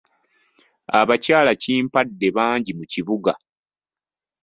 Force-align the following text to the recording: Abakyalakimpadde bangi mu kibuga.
Abakyalakimpadde 0.99 2.27
bangi 2.37 2.71
mu 2.77 2.85
kibuga. 2.91 3.31